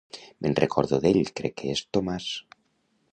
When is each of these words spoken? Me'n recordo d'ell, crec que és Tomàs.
Me'n 0.45 0.55
recordo 0.59 0.99
d'ell, 1.03 1.21
crec 1.41 1.55
que 1.63 1.71
és 1.75 1.83
Tomàs. 1.99 2.31